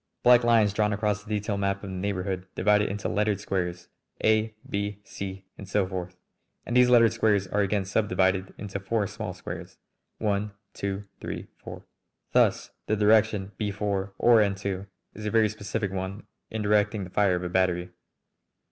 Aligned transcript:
Black 0.23 0.43
lines 0.43 0.73
drawn 0.73 0.93
across 0.93 1.23
the 1.23 1.29
detail 1.29 1.59
map 1.59 1.83
of 1.83 1.91
the 1.91 1.95
neighbourhood 1.95 2.47
divide 2.55 2.81
it 2.81 2.89
into 2.89 3.07
lettered 3.07 3.39
squares, 3.39 3.87
A, 4.23 4.55
B, 4.67 4.97
C, 5.03 5.45
and 5.59 5.69
so 5.69 5.85
forth, 5.85 6.17
and 6.65 6.75
these 6.75 6.89
lettered 6.89 7.13
squares 7.13 7.45
are 7.45 7.61
again 7.61 7.85
subdivided 7.85 8.51
into 8.57 8.79
four 8.79 9.05
small 9.05 9.35
squares, 9.35 9.77
1, 10.17 10.53
2, 10.73 11.03
3, 11.19 11.47
4. 11.57 11.85
Thus 12.31 12.71
the 12.87 12.95
direction 12.95 13.51
B 13.57 13.69
4, 13.69 14.13
or 14.17 14.41
N 14.41 14.55
2, 14.55 14.87
is 15.13 15.27
a 15.27 15.29
very 15.29 15.49
specific 15.49 15.91
one 15.91 16.25
in 16.49 16.63
directing 16.63 17.03
the 17.03 17.11
fire 17.11 17.35
of 17.35 17.43
a 17.43 17.49
battery. 17.49 17.91